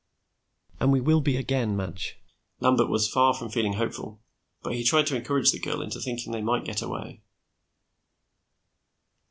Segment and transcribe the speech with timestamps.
[0.79, 2.17] "And we will be again, Madge."
[2.59, 4.19] Lambert was far from feeling hopeful,
[4.63, 7.21] but he tried to encourage the girl into thinking they might get away.